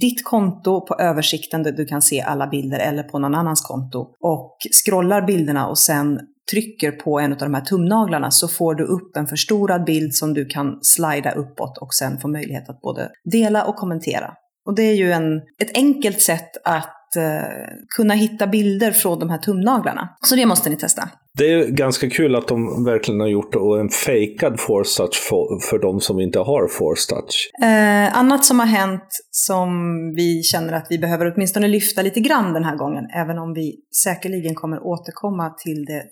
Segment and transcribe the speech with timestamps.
[0.00, 3.98] ditt konto på översikten där du kan se alla bilder eller på någon annans konto
[4.20, 6.20] och scrollar bilderna och sen
[6.50, 10.34] trycker på en av de här tumnaglarna så får du upp en förstorad bild som
[10.34, 14.34] du kan slida uppåt och sen få möjlighet att både dela och kommentera.
[14.66, 17.48] Och det är ju en, ett enkelt sätt att eh,
[17.96, 20.08] kunna hitta bilder från de här tumnaglarna.
[20.20, 21.08] Så det måste ni testa.
[21.38, 25.78] Det är ganska kul att de verkligen har gjort en fejkad force touch för, för
[25.78, 27.50] de som inte har force touch.
[27.62, 29.68] Eh, annat som har hänt som
[30.16, 33.74] vi känner att vi behöver åtminstone lyfta lite grann den här gången, även om vi
[34.04, 36.02] säkerligen kommer återkomma till det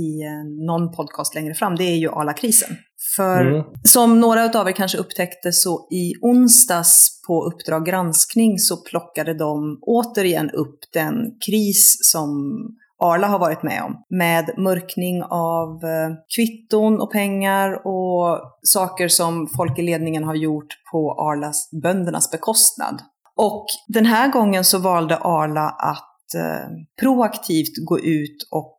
[0.00, 0.22] i
[0.66, 2.76] någon podcast längre fram, det är ju Arla-krisen.
[3.18, 3.64] För mm.
[3.82, 9.78] som några av er kanske upptäckte så i onsdags på Uppdrag granskning så plockade de
[9.82, 11.14] återigen upp den
[11.46, 12.58] kris som
[13.02, 14.04] Arla har varit med om.
[14.10, 20.68] Med mörkning av eh, kvitton och pengar och saker som folk i ledningen har gjort
[20.92, 23.02] på Arlas, böndernas bekostnad.
[23.36, 28.76] Och den här gången så valde Arla att eh, proaktivt gå ut och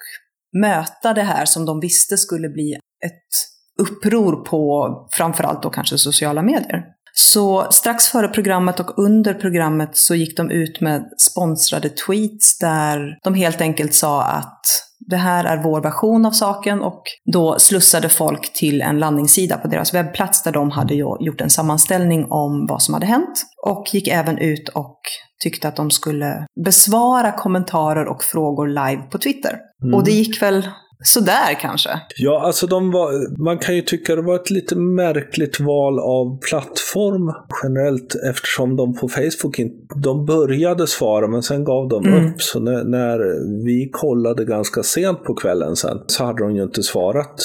[0.62, 2.74] möta det här som de visste skulle bli
[3.06, 6.84] ett uppror på framförallt då kanske sociala medier.
[7.14, 13.20] Så strax före programmet och under programmet så gick de ut med sponsrade tweets där
[13.24, 14.66] de helt enkelt sa att
[15.00, 17.04] det här är vår version av saken och
[17.34, 22.26] då slussade folk till en landningssida på deras webbplats där de hade gjort en sammanställning
[22.30, 25.00] om vad som hade hänt och gick även ut och
[25.44, 29.58] tyckte att de skulle besvara kommentarer och frågor live på Twitter.
[29.84, 29.96] Mm.
[29.96, 30.68] Och det gick väl
[31.04, 31.90] sådär kanske.
[32.18, 36.40] Ja, alltså de var, man kan ju tycka det var ett lite märkligt val av
[36.40, 37.34] plattform
[37.64, 42.26] generellt eftersom de på Facebook inte, de började svara men sen gav de mm.
[42.26, 42.42] upp.
[42.42, 43.20] Så när, när,
[43.66, 47.42] vi kollade ganska sent på kvällen sen så hade de ju inte svarat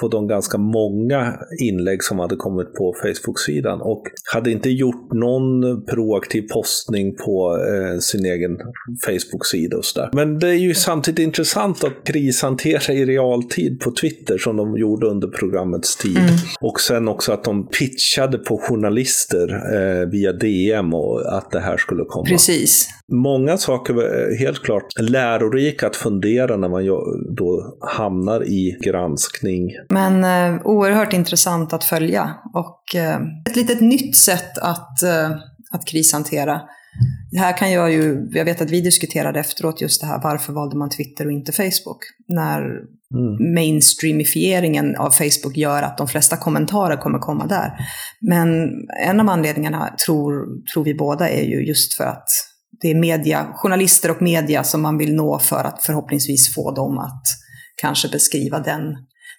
[0.00, 4.02] på de ganska många inlägg som hade kommit på Facebook-sidan och
[4.34, 8.58] hade inte gjort någon proaktiv postning på eh, sin egen
[9.06, 10.10] Facebook-sida och sådär.
[10.12, 15.06] Men det är ju samtidigt intressant att krishantera i realtid på Twitter som de gjorde
[15.06, 16.18] under programmets tid.
[16.18, 16.34] Mm.
[16.60, 21.76] Och sen också att de pitchade på journalister eh, via DM och att det här
[21.76, 22.24] skulle komma.
[22.24, 22.88] Precis.
[23.12, 26.84] Många saker var helt klart lärorika att fundera när man
[27.36, 33.18] då hamnar i granskning men eh, oerhört intressant att följa och eh,
[33.50, 35.30] ett litet nytt sätt att, eh,
[35.70, 36.60] att krishantera.
[37.30, 40.52] Det här kan jag ju, jag vet att vi diskuterade efteråt just det här, varför
[40.52, 41.98] valde man Twitter och inte Facebook?
[42.28, 42.60] När
[43.14, 43.54] mm.
[43.54, 47.72] mainstreamifieringen av Facebook gör att de flesta kommentarer kommer komma där.
[48.20, 48.70] Men
[49.06, 52.28] en av anledningarna, tror, tror vi båda, är ju just för att
[52.80, 56.98] det är media, journalister och media som man vill nå för att förhoppningsvis få dem
[56.98, 57.22] att
[57.76, 58.82] kanske beskriva den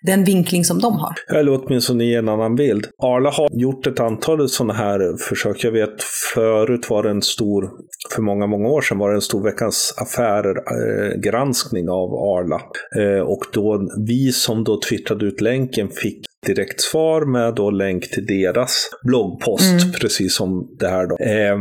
[0.01, 1.13] den vinkling som de har.
[1.39, 2.87] Eller åtminstone ge en annan bild.
[2.97, 5.63] Arla har gjort ett antal sådana här försök.
[5.63, 6.03] Jag vet
[6.33, 7.69] förut var det en stor,
[8.15, 12.61] för många, många år sedan var det en stor Veckans Affärer-granskning eh, av Arla.
[12.97, 18.11] Eh, och då vi som då twittrade ut länken fick direkt svar med då länk
[18.11, 19.93] till deras bloggpost, mm.
[20.01, 21.17] precis som det här då.
[21.17, 21.57] Eh,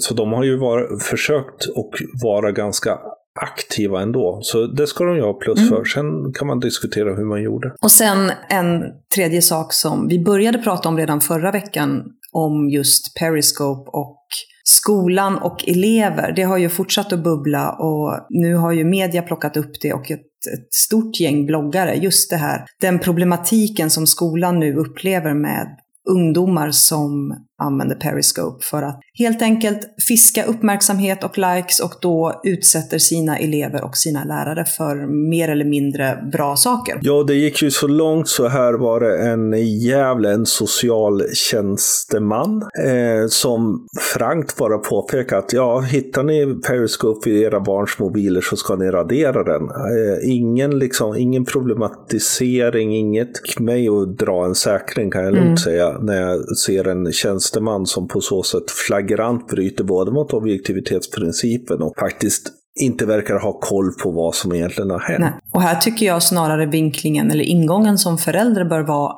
[0.00, 1.92] så de har ju var, försökt och
[2.22, 2.98] vara ganska
[3.40, 4.38] aktiva ändå.
[4.42, 5.84] Så det ska de ju ha plus för.
[5.84, 7.74] Sen kan man diskutera hur man gjorde.
[7.82, 8.82] Och sen en
[9.14, 12.02] tredje sak som vi började prata om redan förra veckan
[12.32, 14.26] om just Periscope och
[14.64, 16.32] skolan och elever.
[16.36, 20.10] Det har ju fortsatt att bubbla och nu har ju media plockat upp det och
[20.10, 20.20] ett,
[20.54, 21.94] ett stort gäng bloggare.
[21.94, 25.76] Just det här, den problematiken som skolan nu upplever med
[26.10, 32.98] ungdomar som använder Periscope för att helt enkelt fiska uppmärksamhet och likes och då utsätter
[32.98, 36.98] sina elever och sina lärare för mer eller mindre bra saker.
[37.02, 43.26] Ja, det gick ju så långt så här var det en jävla en socialtjänsteman eh,
[43.28, 48.76] som frankt bara påpekade att ja, hittar ni Periscope i era barns mobiler så ska
[48.76, 49.62] ni radera den.
[49.62, 55.56] Eh, ingen, liksom, ingen problematisering, inget mig att dra en säkring kan jag lugnt mm.
[55.56, 57.12] säga när jag ser en
[57.44, 63.52] tjänsteman som på så sätt flagrant bryter både mot objektivitetsprincipen och faktiskt inte verkar ha
[63.52, 65.20] koll på vad som egentligen har hänt.
[65.20, 65.32] Nej.
[65.52, 69.12] Och här tycker jag snarare vinklingen eller ingången som förälder bör vara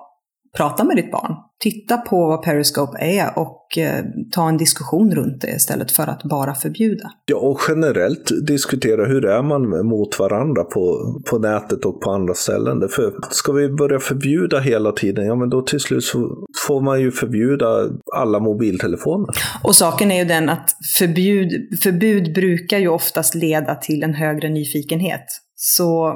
[0.57, 5.41] prata med ditt barn titta på vad Periscope är och eh, ta en diskussion runt
[5.41, 7.11] det istället för att bara förbjuda.
[7.27, 12.35] Ja, och generellt diskutera hur är man mot varandra på, på nätet och på andra
[12.35, 12.89] ställen.
[12.89, 17.01] För ska vi börja förbjuda hela tiden, ja men då till slut så får man
[17.01, 19.29] ju förbjuda alla mobiltelefoner.
[19.63, 21.49] Och saken är ju den att förbud,
[21.83, 25.25] förbud brukar ju oftast leda till en högre nyfikenhet.
[25.55, 26.15] Så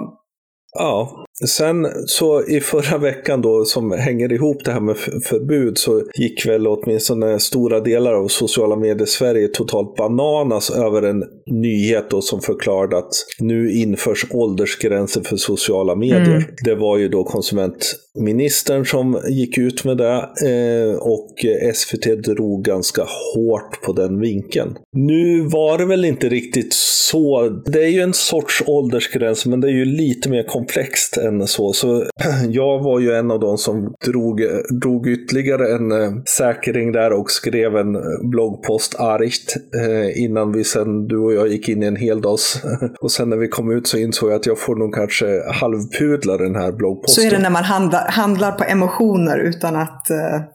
[0.73, 6.03] Ja, sen så i förra veckan då som hänger ihop det här med förbud så
[6.15, 12.23] gick väl åtminstone stora delar av sociala medier Sverige totalt bananas över en nyhet då
[12.23, 16.37] som förklarade att nu införs åldersgränser för sociala medier.
[16.37, 16.43] Mm.
[16.65, 21.35] Det var ju då konsumentministern som gick ut med det eh, och
[21.75, 24.77] SVT drog ganska hårt på den vinkeln.
[24.93, 27.49] Nu var det väl inte riktigt så.
[27.49, 31.73] Det är ju en sorts åldersgräns men det är ju lite mer komplext än så.
[31.73, 32.05] Så
[32.49, 34.43] jag var ju en av de som drog,
[34.83, 40.65] drog ytterligare en eh, säkring där och skrev en eh, bloggpost argt eh, innan vi
[40.65, 42.63] sen, du och jag gick in i en hel dags.
[43.01, 46.37] Och sen när vi kom ut så insåg jag att jag får nog kanske halvpudla
[46.37, 47.23] den här bloggposten.
[47.23, 50.07] Så är det när man handlar, handlar på emotioner utan att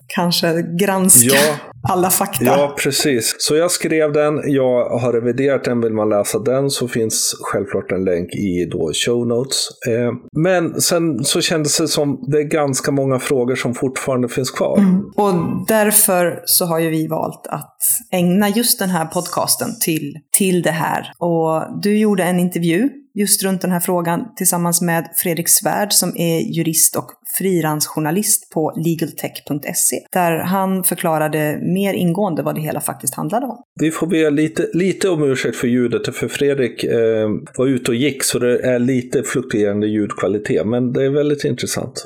[0.07, 1.35] kanske granska.
[1.35, 1.55] Ja,
[1.89, 2.45] alla fakta.
[2.45, 3.35] Ja, precis.
[3.39, 5.81] Så jag skrev den, jag har reviderat den.
[5.81, 9.67] Vill man läsa den så finns självklart en länk i då show notes.
[9.87, 14.51] Eh, men sen så kändes det som det är ganska många frågor som fortfarande finns
[14.51, 14.77] kvar.
[14.77, 15.05] Mm.
[15.15, 15.33] Och
[15.67, 17.77] därför så har ju vi valt att
[18.11, 21.11] ägna just den här podcasten till, till det här.
[21.19, 26.17] Och du gjorde en intervju just runt den här frågan tillsammans med Fredrik Svärd som
[26.17, 29.95] är jurist och frilansjournalist på legaltech.se.
[30.11, 33.63] Där han förklarade mer ingående vad det hela faktiskt handlade om.
[33.79, 37.95] Vi får be lite, lite om ursäkt för ljudet, för Fredrik eh, var ute och
[37.95, 42.05] gick så det är lite fluktuerande ljudkvalitet, men det är väldigt intressant.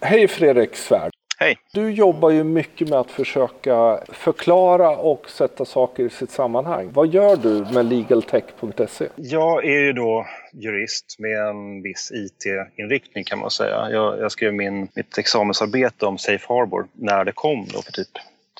[0.00, 1.10] Hej Fredrik Svärd!
[1.38, 1.58] Hej!
[1.72, 6.90] Du jobbar ju mycket med att försöka förklara och sätta saker i sitt sammanhang.
[6.92, 9.08] Vad gör du med legaltech.se?
[9.16, 13.90] Jag är ju då jurist med en viss IT-inriktning kan man säga.
[13.90, 18.08] Jag, jag skrev min, mitt examensarbete om Safe Harbor när det kom då för typ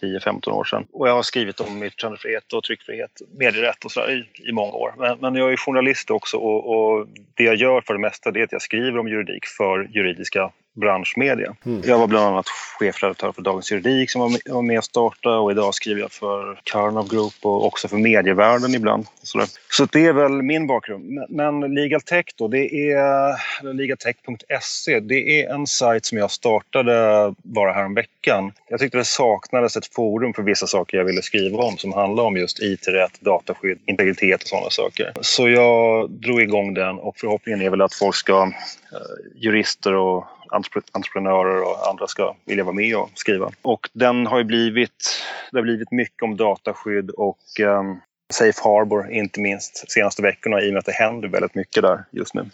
[0.02, 0.86] 10-15 år sedan.
[0.92, 4.94] Och jag har skrivit om yttrandefrihet och tryckfrihet, medierätt och sådär i, i många år.
[4.98, 8.40] Men, men, jag är journalist också och, och, det jag gör för det mesta det
[8.40, 11.56] är att jag skriver om juridik för juridiska branschmedia.
[11.66, 11.82] Mm.
[11.84, 15.74] Jag var bland annat chefredaktör för Dagens Juridik som var med och startade och idag
[15.74, 19.06] skriver jag för Karnov Group och också för medievärlden ibland.
[19.70, 21.24] Så det är väl min bakgrund.
[21.28, 23.36] Men Legal Tech då, det är
[23.72, 25.00] legaltech.se.
[25.00, 28.52] Det är en sajt som jag startade bara häromveckan.
[28.68, 32.24] Jag tyckte det saknades ett forum för vissa saker jag ville skriva om som handlar
[32.24, 35.12] om just IT-rätt, dataskydd, integritet och sådana saker.
[35.20, 38.98] Så jag drog igång den och förhoppningen är väl att folk ska, eh,
[39.34, 40.24] jurister och
[40.92, 43.50] entreprenörer och andra ska vilja vara med och skriva.
[43.62, 47.96] Och den har ju blivit, det har blivit mycket om dataskydd och ehm,
[48.32, 52.04] Safe Harbor, inte minst senaste veckorna i och med att det händer väldigt mycket där
[52.10, 52.44] just nu.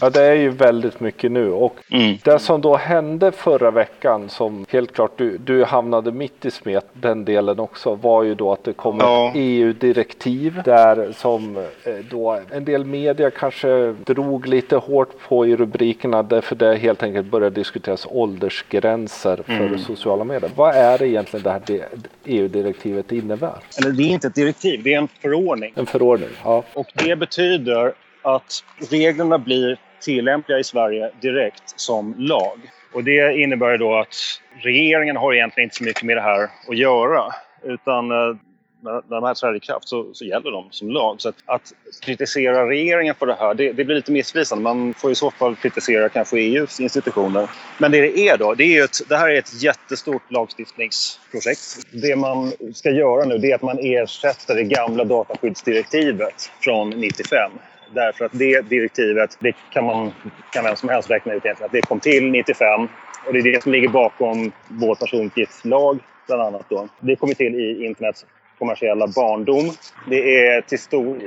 [0.00, 2.18] Ja, det är ju väldigt mycket nu och mm.
[2.24, 6.86] det som då hände förra veckan som helt klart du, du hamnade mitt i smet,
[6.92, 9.28] den delen också, var ju då att det kom ja.
[9.28, 11.64] ett EU-direktiv där som eh,
[12.10, 17.26] då en del media kanske drog lite hårt på i rubrikerna därför det helt enkelt
[17.26, 19.78] började diskuteras åldersgränser för mm.
[19.78, 20.50] sociala medier.
[20.56, 21.86] Vad är det egentligen det här
[22.24, 23.54] EU-direktivet innebär?
[23.78, 25.72] Eller det är inte ett direktiv, det är en förordning.
[25.76, 26.64] En förordning, ja.
[26.74, 27.92] Och det betyder
[28.22, 32.58] att reglerna blir tillämpliga i Sverige direkt som lag.
[32.94, 34.14] Och det innebär då att
[34.62, 37.24] regeringen har egentligen inte så mycket med det här att göra.
[37.62, 38.36] Utan eh,
[38.80, 41.20] när, de här träder i kraft så, så gäller de som lag.
[41.20, 44.64] Så att, att kritisera regeringen för det här, det, det, blir lite missvisande.
[44.64, 47.50] Man får i så fall kritisera kanske EUs institutioner.
[47.78, 51.86] Men det det är då, det, är ett, det här är ett jättestort lagstiftningsprojekt.
[51.90, 57.50] Det man ska göra nu det är att man ersätter det gamla dataskyddsdirektivet från 95
[57.94, 60.12] Därför att det direktivet, det kan, man,
[60.52, 62.88] kan vem som helst räkna ut egentligen, att det kom till 95
[63.26, 66.66] och det är det som ligger bakom vår personuppgiftslag bland annat.
[66.68, 66.88] Då.
[67.00, 68.26] Det kom till i internets
[68.58, 69.70] kommersiella barndom.
[70.10, 71.22] Det är till stor,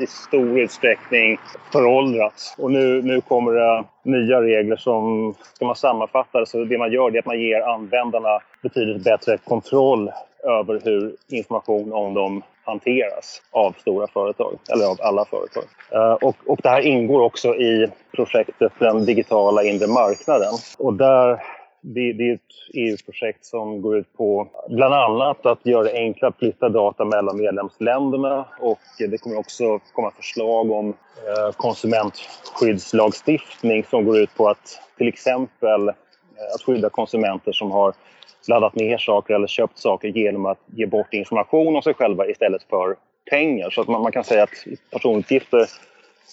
[0.00, 1.38] i stor utsträckning
[1.72, 2.54] föråldrat.
[2.58, 6.92] Och nu, nu kommer det nya regler som, ska man sammanfatta det, så det man
[6.92, 10.10] gör är att man ger användarna betydligt bättre kontroll
[10.44, 15.64] över hur information om dem hanteras av stora företag, eller av alla företag.
[15.92, 20.52] Eh, och, och det här ingår också i projektet Den digitala inre marknaden.
[20.78, 21.42] Och där
[21.86, 22.40] det, det, är ett
[22.74, 27.36] EU-projekt som går ut på bland annat att göra det enklare att flytta data mellan
[27.36, 30.94] medlemsländerna och det kommer också komma förslag om eh,
[31.56, 35.94] konsumentskyddslagstiftning som går ut på att till exempel eh,
[36.54, 37.94] att skydda konsumenter som har
[38.48, 42.62] laddat ner saker eller köpt saker genom att ge bort information om sig själva istället
[42.62, 42.96] för
[43.30, 43.70] pengar.
[43.70, 45.66] Så att man, man kan säga att personuppgifter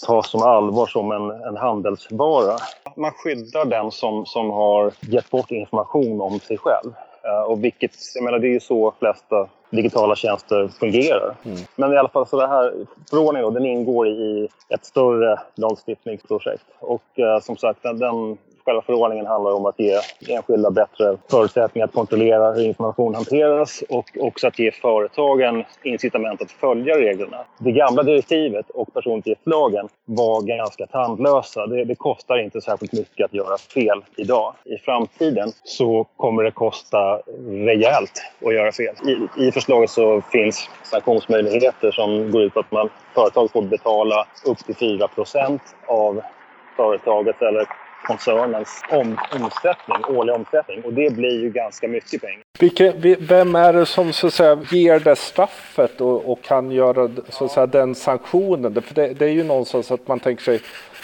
[0.06, 2.58] tas som allvar som en, en handelsvara.
[2.96, 6.94] Man skyddar den som, som har gett bort information om sig själv.
[7.26, 11.36] Uh, och vilket, jag menar, det är ju så flesta digitala tjänster fungerar.
[11.46, 11.58] Mm.
[11.76, 12.74] Men i alla fall, så det här
[13.10, 16.66] förordningen den ingår i ett större lagstiftningsprojekt.
[16.80, 20.00] Och uh, som sagt, den, den Själva förordningen handlar om att ge
[20.30, 26.52] enskilda bättre förutsättningar att kontrollera hur information hanteras och också att ge företagen incitament att
[26.52, 27.38] följa reglerna.
[27.60, 31.68] Det gamla direktivet och personuppgiftslagen var ganska tandlösa.
[31.68, 34.54] Det, det kostar inte särskilt mycket att göra fel idag.
[34.66, 38.96] I framtiden så kommer det kosta rejält att göra fel.
[39.08, 44.28] I, i förslaget så finns sanktionsmöjligheter som går ut på att man, företag får betala
[44.46, 46.22] upp till 4% av
[46.76, 47.66] företagets eller
[48.04, 50.82] koncernens om, omsättning, årliga omsättning.
[50.84, 52.44] Och det blir ju ganska mycket pengar.
[52.60, 57.10] Vilke, vem är det som så att säga, ger det straffet och, och kan göra
[57.30, 58.82] så att säga, den sanktionen?
[58.82, 60.62] För det, det är ju någonstans att man tänker sig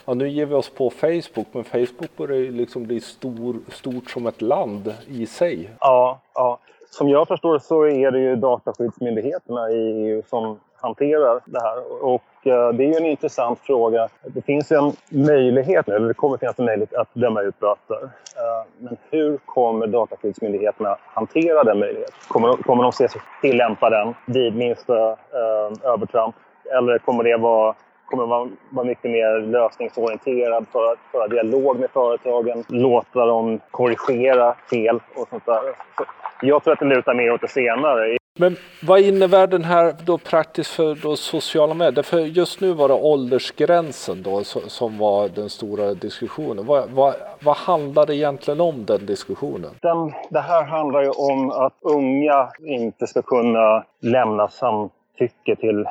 [0.08, 4.10] ja, nu ger vi oss på Facebook, men Facebook börjar ju liksom bli stor, stort
[4.10, 5.70] som ett land i sig.
[5.80, 6.60] Ja, ja.
[6.90, 12.04] Som jag förstår så är det ju dataskyddsmyndigheterna i EU som hanterar det här.
[12.04, 14.08] Och eh, det är ju en intressant fråga.
[14.26, 18.04] Det finns en möjlighet nu, eller det kommer finnas en möjlighet att döma ut böter.
[18.04, 22.16] Eh, men hur kommer Dataskyddsmyndigheterna hantera den möjligheten?
[22.28, 26.36] Kommer, kommer de se sig tillämpa den vid minsta eh, övertramp?
[26.78, 27.76] Eller kommer det vara
[28.08, 34.56] kommer man vara mycket mer lösningsorienterad, för att föra dialog med företagen, låta dem korrigera
[34.70, 35.62] fel och sånt där.
[35.98, 36.06] Så
[36.42, 38.18] jag tror att det lutar mer åt det senare.
[38.40, 42.04] Men vad innebär den här då praktiskt för då sociala medier?
[42.04, 46.66] För just nu var det åldersgränsen då som var den stora diskussionen.
[46.66, 49.72] Vad, vad, vad handlar det egentligen om den diskussionen?
[49.82, 55.86] Den, det här handlar ju om att unga inte ska kunna lämna samtycke till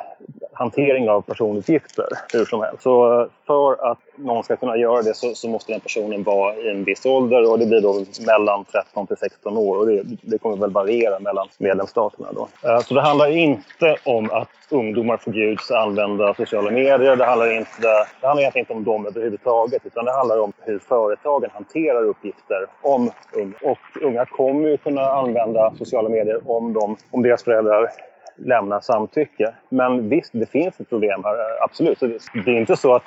[0.59, 2.83] hantering av personuppgifter hur som helst.
[2.83, 6.55] Så eh, för att någon ska kunna göra det så, så, måste den personen vara
[6.55, 10.01] i en viss ålder och det blir då mellan 13 till 16 år och det,
[10.21, 12.27] det kommer väl variera mellan medlemsstaterna.
[12.31, 12.47] Då.
[12.69, 17.15] Eh, så det handlar inte om att ungdomar förbjuds använda sociala medier.
[17.15, 17.81] Det handlar, inte,
[18.21, 22.65] det handlar egentligen inte om dem överhuvudtaget utan det handlar om hur företagen hanterar uppgifter
[22.81, 23.53] om unga.
[23.63, 27.89] Och unga kommer ju kunna använda sociala medier om, de, om deras föräldrar
[28.37, 29.53] lämna samtycke.
[29.69, 31.99] Men visst, det finns ett problem här, absolut.
[32.45, 33.03] Det är inte så att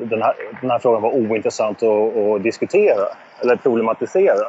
[0.00, 3.04] den här, den här frågan var ointressant att, att diskutera
[3.42, 4.46] eller problematisera.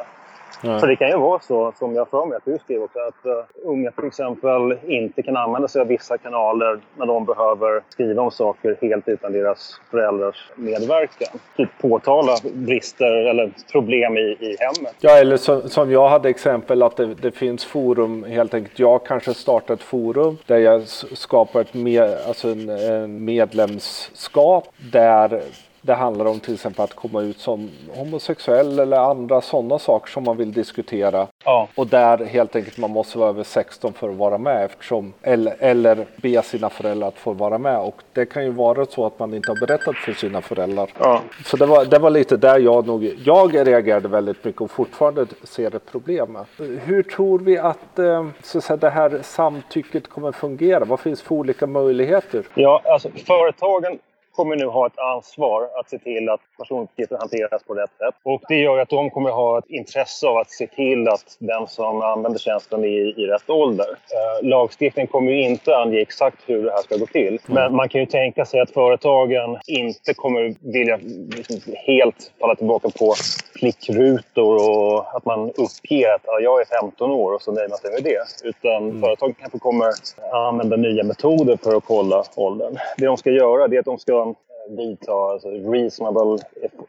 [0.62, 0.80] Nej.
[0.80, 3.26] Så det kan ju vara så, som jag för mig att du skrev också, att
[3.26, 3.32] uh,
[3.64, 8.30] unga till exempel inte kan använda sig av vissa kanaler när de behöver skriva om
[8.30, 11.40] saker helt utan deras föräldrars medverkan.
[11.56, 14.94] Typ påtala brister eller problem i, i hemmet.
[15.00, 18.78] Ja, eller som, som jag hade exempel att det, det, finns forum helt enkelt.
[18.78, 25.42] Jag kanske startar ett forum där jag skapar ett med, alltså en, en medlemskap där
[25.82, 30.24] det handlar om till exempel att komma ut som homosexuell eller andra sådana saker som
[30.24, 31.26] man vill diskutera.
[31.44, 31.68] Ja.
[31.74, 35.56] Och där helt enkelt man måste vara över 16 för att vara med eftersom, eller,
[35.58, 37.78] eller be sina föräldrar att få vara med.
[37.78, 40.90] Och det kan ju vara så att man inte har berättat för sina föräldrar.
[40.98, 41.22] Ja.
[41.44, 45.26] Så det var, det var lite där jag nog, jag reagerade väldigt mycket och fortfarande
[45.42, 46.44] ser ett problem med.
[46.84, 50.84] Hur tror vi att, eh, så att säga, det här samtycket kommer fungera?
[50.84, 52.42] Vad finns för olika möjligheter?
[52.54, 53.98] Ja, alltså företagen
[54.38, 58.14] kommer nu ha ett ansvar att se till att personuppgifter hanteras på rätt sätt.
[58.22, 61.66] Och det gör att de kommer ha ett intresse av att se till att den
[61.66, 63.86] som använder tjänsten är i, rätt ålder.
[63.86, 67.38] Eh, lagstiftningen kommer ju inte ange exakt hur det här ska gå till.
[67.46, 70.98] Men man kan ju tänka sig att företagen inte kommer vilja
[71.36, 73.14] liksom, helt falla tillbaka på
[73.54, 77.78] klickrutor och att man uppger att ja, jag är 15 år och så nöjer man
[77.78, 78.48] sig med det.
[78.48, 79.00] Utan mm.
[79.00, 79.86] företagen kanske kommer
[80.32, 82.76] använda nya metoder för att kolla åldern.
[82.96, 84.27] Det de ska göra är att de ska
[84.68, 86.38] vidta alltså reasonable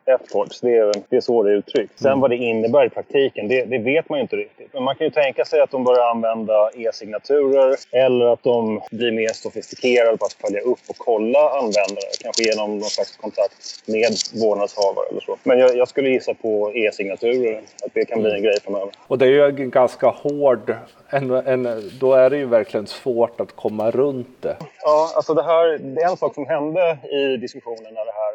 [0.06, 0.62] efforts.
[0.62, 2.00] Det är, det är så det är uttryckt.
[2.00, 2.20] Sen mm.
[2.20, 4.74] vad det innebär i praktiken, det, det, vet man ju inte riktigt.
[4.74, 9.12] Men man kan ju tänka sig att de börjar använda e-signaturer eller att de blir
[9.12, 12.10] mer sofistikerade på att följa upp och kolla användare.
[12.24, 15.38] Kanske genom någon slags kontakt med vårdnadshavare eller så.
[15.44, 18.90] Men jag, jag skulle gissa på e-signaturer, att det kan bli en grej framöver.
[19.08, 20.76] Och det är ju en ganska hård
[21.12, 24.58] en, en, då är det ju verkligen svårt att komma runt det.
[24.82, 28.34] Ja, alltså det här, det är en sak som hände i diskussionen när det här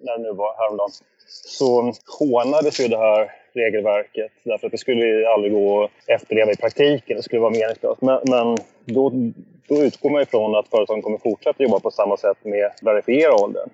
[0.00, 0.90] när det nu var häromdagen.
[1.26, 6.52] Så hånades ju det här regelverket därför att det skulle ju aldrig gå att efterleva
[6.52, 7.16] i praktiken.
[7.16, 8.02] Det skulle vara meningslöst.
[8.02, 9.12] Men, men då,
[9.68, 13.34] då utgår man ifrån att företagen kommer fortsätta jobba på samma sätt med att verifiera
[13.34, 13.68] åldern.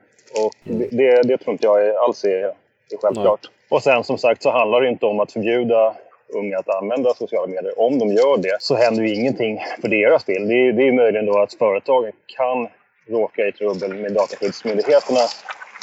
[0.45, 2.55] Och det, det, det tror inte jag alls är, är
[3.03, 3.41] självklart.
[3.43, 3.53] Nej.
[3.69, 5.97] Och sen som sagt så handlar det inte om att förbjuda
[6.35, 7.81] unga att använda sociala medier.
[7.81, 10.49] Om de gör det så händer ju ingenting för deras del.
[10.49, 12.69] Det är, det är möjligen då att företagen kan
[13.11, 15.21] råka i trubbel med Dataskyddsmyndigheterna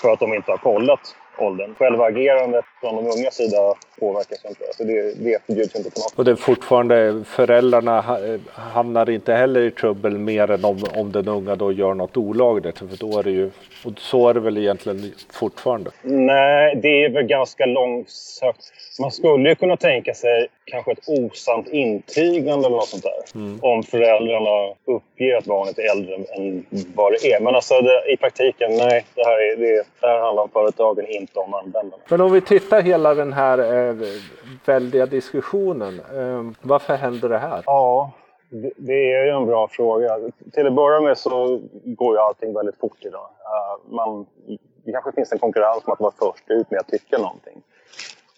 [0.02, 1.76] för att de inte har kollat åldern.
[1.76, 4.64] Själva agerandet från de unga sida påverkas inte.
[4.74, 8.20] Så det, det förbjuds inte på något Och det är fortfarande, föräldrarna
[8.54, 12.78] hamnar inte heller i trubbel mer än om, om den unga då gör något olagligt.
[12.78, 13.52] För då är det ju,
[13.86, 15.92] och så är det väl egentligen fortfarande?
[16.02, 18.66] Nej, det är väl ganska långsökt.
[19.00, 23.40] Man skulle ju kunna tänka sig kanske ett osant intygande eller något sånt där.
[23.40, 23.60] Mm.
[23.62, 27.40] Om föräldrarna uppger att barnet är äldre än vad det är.
[27.42, 29.06] Men alltså det, i praktiken, nej.
[29.16, 32.04] Det här, är, det, det här handlar om företagen, inte om användarna.
[32.10, 33.96] Men om vi tittar hela den här eh,
[34.66, 36.00] väldiga diskussionen.
[36.00, 37.64] Eh, varför händer det här?
[37.66, 38.12] Ja,
[38.78, 40.20] det, är ju en bra fråga.
[40.54, 43.30] Till att börja med så går ju allting väldigt fort idag.
[43.30, 44.26] Uh, man,
[44.86, 47.62] det kanske finns en konkurrens om att vara först ut med att tycka någonting.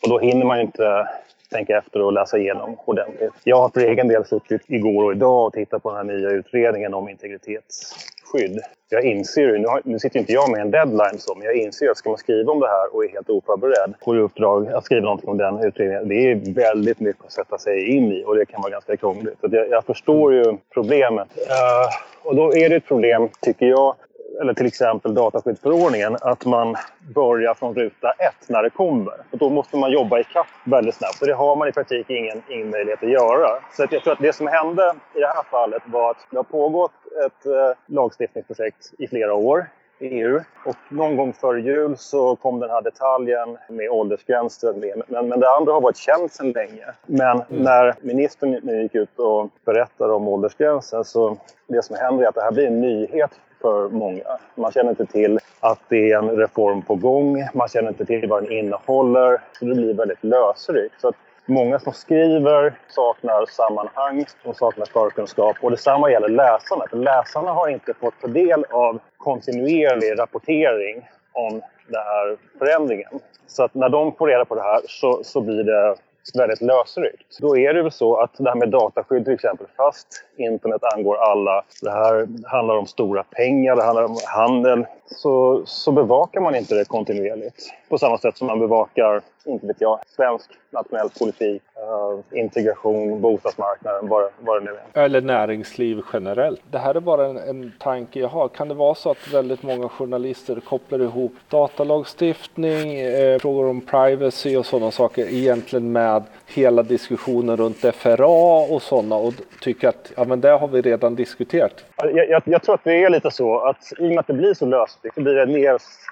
[0.03, 1.07] Och då hinner man inte
[1.51, 3.33] tänka efter och läsa igenom ordentligt.
[3.43, 6.29] Jag har för egen del suttit igår och idag och tittat på den här nya
[6.29, 8.59] utredningen om integritetsskydd.
[8.89, 11.55] Jag inser ju, nu, har, nu sitter inte jag med en deadline så, men jag
[11.55, 14.67] inser att ska man skriva om det här och är helt oförberedd får i uppdrag
[14.67, 18.23] att skriva någonting om den utredningen, det är väldigt mycket att sätta sig in i
[18.25, 19.39] och det kan vara ganska krångligt.
[19.41, 21.27] Så jag, jag förstår ju problemet.
[21.37, 23.95] Uh, och då är det ett problem, tycker jag,
[24.41, 26.75] eller till exempel dataskyddsförordningen, att man
[27.15, 29.13] börjar från ruta ett när det kommer.
[29.31, 32.15] Och då måste man jobba i kapp väldigt snabbt och det har man i praktiken
[32.17, 33.49] ingen, ingen möjlighet att göra.
[33.73, 36.37] Så att jag tror att det som hände i det här fallet var att det
[36.37, 36.91] har pågått
[37.25, 39.65] ett eh, lagstiftningsprojekt i flera år
[39.99, 40.39] i EU.
[40.65, 45.01] Och någon gång före jul så kom den här detaljen med åldersgränser med.
[45.07, 46.85] Men, men det andra har varit känt sedan länge.
[47.05, 47.63] Men mm.
[47.63, 51.37] när ministern nu gick ut och berättade om åldersgränsen så
[51.67, 54.23] det som händer är att det här blir en nyhet för många.
[54.55, 57.47] Man känner inte till att det är en reform på gång.
[57.53, 59.41] Man känner inte till vad den innehåller.
[59.59, 61.01] Så det blir väldigt lösryckt.
[61.01, 65.57] Så att många som skriver saknar sammanhang, och saknar förkunskap.
[65.61, 66.85] Och detsamma gäller läsarna.
[66.89, 73.19] För läsarna har inte fått ta del av kontinuerlig rapportering om den här förändringen.
[73.47, 75.95] Så att när de får reda på det här så, så blir det
[76.35, 77.37] väldigt lösryckt.
[77.39, 81.17] Då är det väl så att det här med dataskydd till exempel, fast internet angår
[81.17, 86.55] alla, det här handlar om stora pengar, det handlar om handel, så, så bevakar man
[86.55, 87.73] inte det kontinuerligt.
[87.89, 94.09] På samma sätt som man bevakar, inte vet jag, svensk nationell politik, uh, integration, bostadsmarknaden,
[94.09, 95.03] vad, vad det nu är.
[95.03, 96.61] Eller näringsliv generellt.
[96.71, 98.47] Det här är bara en, en tanke jag har.
[98.47, 104.57] Kan det vara så att väldigt många journalister kopplar ihop datalagstiftning, eh, frågor om privacy
[104.57, 110.23] och sådana saker egentligen med hela diskussionen runt FRA och sådana och tycker att ja,
[110.23, 111.85] men det har vi redan diskuterat?
[111.95, 114.33] Jag, jag, jag, tror att det är lite så att i och med att det
[114.33, 115.45] blir så lösligt så blir det,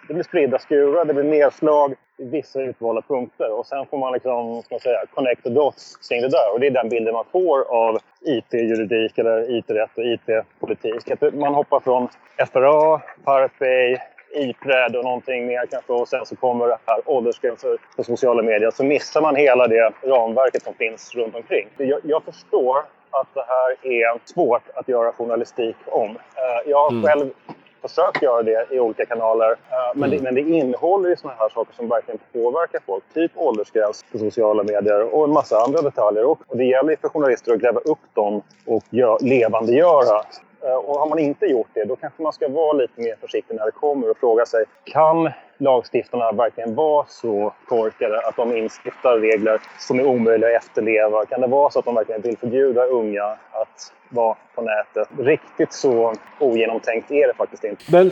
[0.07, 4.13] det blir spridda skurar, det blir nedslag i vissa utvalda punkter och sen får man
[4.13, 6.53] liksom, ska man säga, connect the dots kring det där.
[6.53, 11.33] Och det är den bilden man får av IT-juridik eller IT-rätt och IT-politik.
[11.33, 12.07] Man hoppar från
[12.51, 13.97] FRA, Pirate Bay,
[14.33, 18.71] Ipred och någonting mer kanske och sen så kommer det här åldersgränser på sociala medier
[18.71, 21.67] så missar man hela det ramverket som finns runt omkring.
[21.77, 22.77] Jag, jag förstår
[23.09, 26.09] att det här är svårt att göra journalistik om.
[26.09, 27.03] Eh, jag har mm.
[27.03, 27.29] själv
[27.81, 29.51] försökt göra det i olika kanaler.
[29.51, 29.55] Eh,
[29.95, 30.17] men, mm.
[30.17, 33.03] det, men det innehåller ju sådana här saker som verkligen påverkar folk.
[33.13, 36.25] Typ åldersgräns på sociala medier och en massa andra detaljer.
[36.25, 40.21] Och, det gäller för journalister att gräva upp dem och gör, levandegöra
[40.61, 43.55] Eh, och har man inte gjort det, då kanske man ska vara lite mer försiktig
[43.55, 49.17] när det kommer och fråga sig kan lagstiftarna verkligen vara så korkade att de instiftar
[49.17, 51.25] regler som är omöjliga att efterleva?
[51.25, 55.09] Kan det vara så att de verkligen vill förbjuda unga att vara på nätet?
[55.19, 57.83] Riktigt så ogenomtänkt är det faktiskt inte.
[57.91, 58.11] Men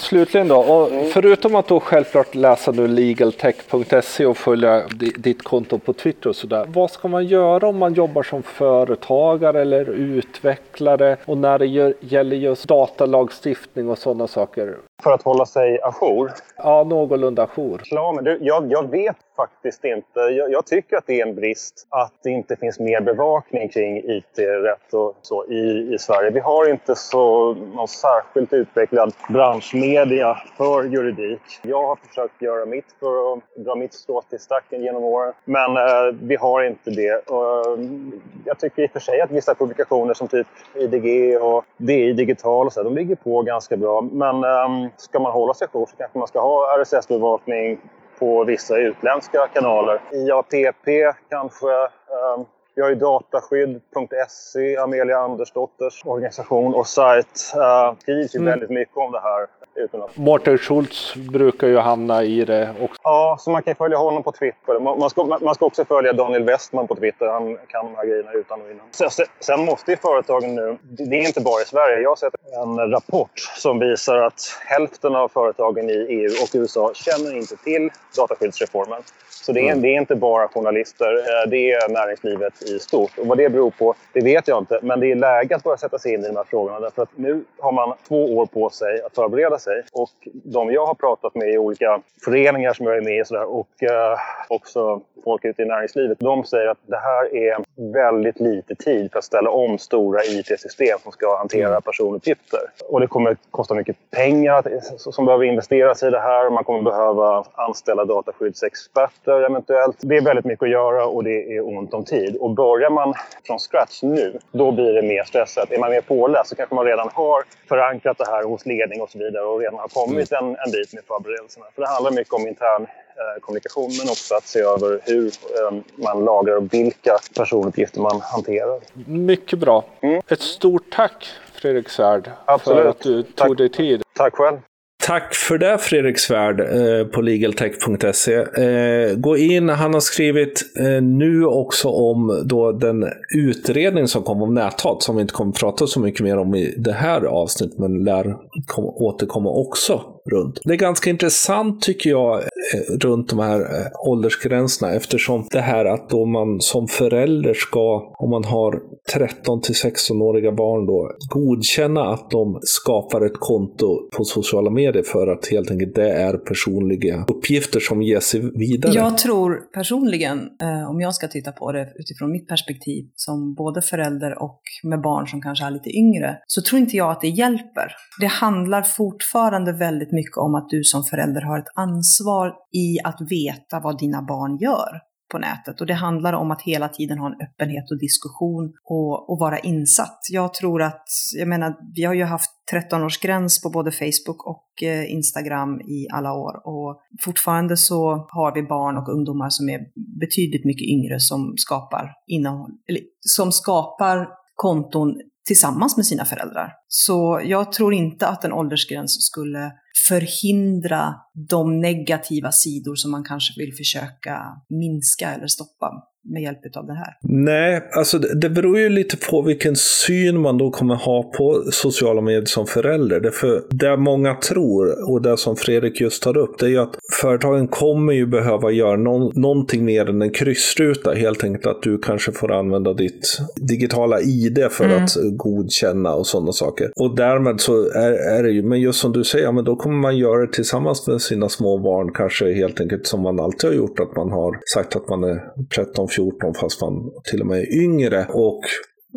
[0.00, 1.06] slutligen då, mm.
[1.10, 4.82] förutom att då självklart läsa nu legaltech.se och följa
[5.18, 6.64] ditt konto på Twitter och sådär.
[6.68, 12.36] Vad ska man göra om man jobbar som företagare eller utvecklare och när det gäller
[12.36, 14.76] just datalagstiftning och sådana saker?
[15.02, 16.30] För att hålla sig ajour?
[16.56, 17.82] Ja, någorlunda ajour.
[17.84, 20.20] Ja, men du, jag, jag vet faktiskt inte.
[20.20, 23.96] Jag, jag, tycker att det är en brist att det inte finns mer bevakning kring
[23.96, 26.30] IT-rätt och så i, i Sverige.
[26.30, 31.40] Vi har inte så någon särskilt utvecklad branschmedia för juridik.
[31.62, 35.32] Jag har försökt göra mitt för att dra mitt strå till stacken genom åren.
[35.44, 37.30] Men eh, vi har inte det.
[37.30, 41.64] Och, mm, jag tycker i och för sig att vissa publikationer som typ IDG och
[41.76, 44.00] DI Digital och så, de ligger på ganska bra.
[44.00, 47.78] Men eh, ska man hålla sig jour så kanske man ska ha RSS-bevakning
[48.24, 50.00] på vissa utländska kanaler.
[50.12, 51.66] IAPP kanske.
[51.66, 57.54] Um, vi har ju dataskydd.se, Amelia Andersdotters organisation och sajt.
[57.56, 58.50] Uh, skrivs ju mm.
[58.50, 60.16] väldigt mycket om det här utomlands.
[60.16, 63.00] Mårten Schultz brukar ju hamna i det också.
[63.02, 64.80] Ja, så man kan följa honom på Twitter.
[64.80, 67.26] Man ska, man ska också följa Daniel Westman på Twitter.
[67.26, 68.86] Han kan de här grejerna utan och innan.
[68.90, 70.78] Sen, sen måste ju företagen nu...
[70.82, 72.00] Det är inte bara i Sverige.
[72.00, 76.92] Jag har sett en rapport som visar att hälften av företagen i EU och USA
[76.94, 79.02] känner inte till dataskyddsreformen.
[79.44, 79.82] Så det är, mm.
[79.82, 83.18] det är, inte bara journalister, eh, det är näringslivet i stort.
[83.18, 84.78] Och vad det beror på, det vet jag inte.
[84.82, 86.80] Men det är läge att börja sätta sig in i de här frågorna.
[86.80, 89.63] Därför att nu har man två år på sig att förbereda sig.
[89.92, 93.44] Och de jag har pratat med i olika föreningar som jag är med i sådär,
[93.44, 96.18] och eh, också folk ute i näringslivet.
[96.20, 100.98] De säger att det här är väldigt lite tid för att ställa om stora IT-system
[101.02, 101.82] som ska hantera mm.
[101.82, 102.60] personuppgifter.
[102.88, 104.64] Och det kommer kosta mycket pengar
[104.98, 106.50] som behöver investeras i det här.
[106.50, 109.96] Man kommer behöva anställa dataskyddsexperter eventuellt.
[110.00, 112.36] Det är väldigt mycket att göra och det är ont om tid.
[112.36, 113.14] Och börjar man
[113.46, 115.72] från scratch nu, då blir det mer stressat.
[115.72, 119.10] Är man mer påläst så kanske man redan har förankrat det här hos ledning och
[119.10, 121.66] så vidare och redan har kommit en, en bit med förberedelserna.
[121.74, 125.80] För det handlar mycket om intern eh, kommunikation men också att se över hur eh,
[125.94, 128.80] man lagrar och vilka personuppgifter man hanterar.
[129.06, 129.84] Mycket bra.
[130.00, 130.22] Mm.
[130.28, 132.82] Ett stort tack Fredrik Svärd Absolut.
[132.82, 133.58] för att du tog tack.
[133.58, 134.02] dig tid.
[134.14, 134.58] Tack själv.
[135.06, 138.34] Tack för det Fredrik Svärd eh, på legaltech.se.
[138.34, 143.04] Eh, gå in, han har skrivit eh, nu också om då den
[143.36, 146.74] utredning som kom om näthat som vi inte kommer prata så mycket mer om i
[146.78, 148.36] det här avsnittet men lär
[148.66, 150.60] kom, återkomma också runt.
[150.64, 155.84] Det är ganska intressant tycker jag eh, runt de här eh, åldersgränserna eftersom det här
[155.84, 158.80] att då man som förälder ska, om man har
[159.12, 165.26] 13 till 16-åriga barn då, godkänna att de skapar ett konto på sociala medier för
[165.26, 168.92] att helt enkelt det är personliga uppgifter som ges vidare.
[168.94, 173.82] Jag tror personligen, eh, om jag ska titta på det utifrån mitt perspektiv som både
[173.82, 177.28] förälder och med barn som kanske är lite yngre, så tror inte jag att det
[177.28, 177.92] hjälper.
[178.20, 183.20] Det handlar fortfarande väldigt mycket om att du som förälder har ett ansvar i att
[183.30, 185.00] veta vad dina barn gör
[185.34, 185.80] på nätet.
[185.80, 189.58] Och det handlar om att hela tiden ha en öppenhet och diskussion och, och vara
[189.58, 190.18] insatt.
[190.30, 191.04] Jag tror att,
[191.38, 196.32] jag menar, vi har ju haft 13-årsgräns på både Facebook och eh, Instagram i alla
[196.32, 199.80] år och fortfarande så har vi barn och ungdomar som är
[200.20, 205.14] betydligt mycket yngre som skapar innehåll, eller som skapar konton
[205.46, 206.72] tillsammans med sina föräldrar.
[206.88, 209.72] Så jag tror inte att en åldersgräns skulle
[210.08, 216.86] förhindra de negativa sidor som man kanske vill försöka minska eller stoppa med hjälp av
[216.86, 217.16] det här?
[217.22, 222.20] Nej, alltså det beror ju lite på vilken syn man då kommer ha på sociala
[222.20, 223.20] medier som förälder.
[223.20, 226.98] Därför det många tror, och det som Fredrik just tar upp, det är ju att
[227.20, 231.12] företagen kommer ju behöva göra no någonting mer än en kryssruta.
[231.12, 235.04] Helt enkelt att du kanske får använda ditt digitala ID för mm.
[235.04, 236.92] att godkänna och sådana saker.
[236.96, 239.96] Och därmed så är, är det ju, men just som du säger, men då kommer
[239.96, 243.76] man göra det tillsammans med sina små barn, kanske helt enkelt som man alltid har
[243.76, 245.40] gjort, att man har sagt att man är
[245.74, 248.26] 13 14 fast man till och med är yngre.
[248.32, 248.60] Och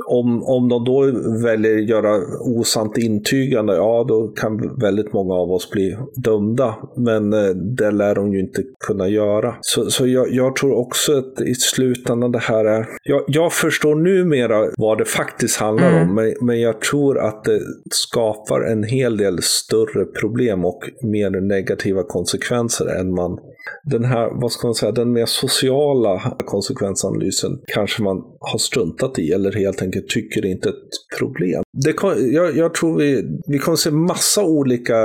[0.05, 1.01] om, om de då
[1.43, 6.75] väljer att göra osant intygande, ja då kan väldigt många av oss bli dömda.
[6.95, 9.55] Men eh, det lär de ju inte kunna göra.
[9.61, 12.87] Så, så jag, jag tror också att i slutändan det här är...
[13.03, 16.09] Jag, jag förstår numera vad det faktiskt handlar mm.
[16.09, 17.59] om, men, men jag tror att det
[17.91, 23.39] skapar en hel del större problem och mer negativa konsekvenser än man
[23.83, 29.31] den här, vad ska man säga, den mer sociala konsekvensanalysen kanske man har struntat i
[29.31, 31.63] eller helt enkelt tycker det inte är ett problem.
[31.85, 34.95] Det kan, jag, jag tror vi, vi kommer se massa olika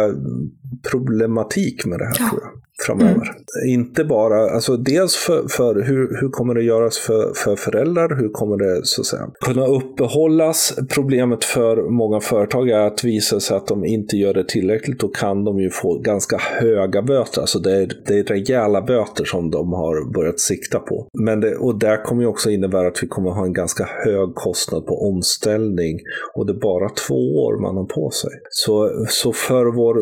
[0.91, 2.29] problematik med det här ja.
[2.31, 3.15] tror jag framöver.
[3.15, 3.69] Mm.
[3.69, 8.17] Inte bara, alltså dels för, för hur, hur kommer det göras för, för föräldrar?
[8.17, 10.75] Hur kommer det så att säga, kunna uppehållas?
[10.95, 15.01] Problemet för många företag är att visa sig att de inte gör det tillräckligt.
[15.01, 17.41] Då kan de ju få ganska höga böter.
[17.41, 21.09] Alltså det är, det är rejäla böter som de har börjat sikta på.
[21.13, 24.35] Men det, och det kommer ju också innebära att vi kommer ha en ganska hög
[24.35, 25.99] kostnad på omställning.
[26.35, 28.31] Och det är bara två år man har på sig.
[28.51, 29.97] Så, så för vår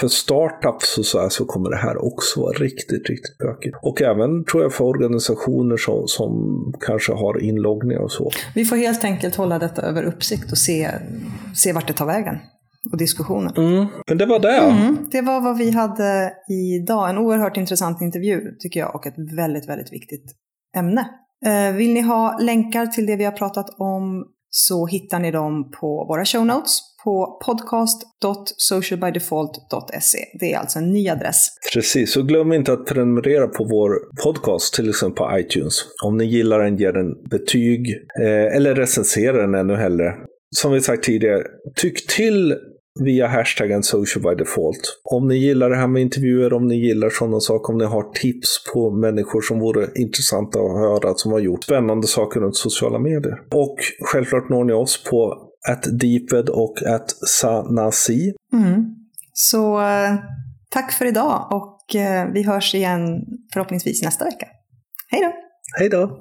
[0.00, 3.76] för startups och så, här så kommer det här också vara riktigt, riktigt bökigt.
[3.82, 6.32] Och även tror jag för organisationer som, som
[6.86, 8.30] kanske har inloggningar och så.
[8.54, 10.90] Vi får helt enkelt hålla detta över uppsikt och se,
[11.54, 12.38] se vart det tar vägen.
[12.92, 13.56] Och diskussionen.
[13.56, 13.86] Mm.
[14.08, 14.58] Men det var det.
[14.58, 14.96] Mm.
[15.10, 17.10] Det var vad vi hade idag.
[17.10, 20.24] En oerhört intressant intervju tycker jag och ett väldigt, väldigt viktigt
[20.76, 21.08] ämne.
[21.46, 25.70] Eh, vill ni ha länkar till det vi har pratat om så hittar ni dem
[25.80, 30.18] på våra show notes på podcast.socialbydefault.se.
[30.40, 31.48] Det är alltså en ny adress.
[31.72, 33.92] Precis, och glöm inte att prenumerera på vår
[34.24, 35.74] podcast, till exempel på iTunes.
[36.04, 40.14] Om ni gillar den, ge den betyg eh, eller recensera den ännu hellre.
[40.56, 41.42] Som vi sagt tidigare,
[41.76, 42.56] tyck till
[43.00, 45.00] via hashtaggen social by default.
[45.04, 48.02] Om ni gillar det här med intervjuer, om ni gillar sådana saker, om ni har
[48.02, 52.98] tips på människor som vore intressanta att höra, som har gjort spännande saker runt sociala
[52.98, 53.40] medier.
[53.54, 58.32] Och självklart når ni oss på at Deeped och at Sanasi.
[58.52, 58.84] Mm.
[59.32, 60.14] Så eh,
[60.70, 64.46] tack för idag och eh, vi hörs igen förhoppningsvis nästa vecka.
[65.10, 65.32] Hej då!
[65.78, 66.20] Hej då!